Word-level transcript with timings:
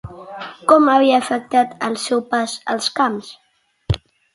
Com 0.71 0.89
havia 0.93 1.21
afectat 1.25 1.77
el 1.91 2.01
seu 2.07 2.27
pas 2.35 2.59
als 2.77 2.93
camps? 3.01 3.33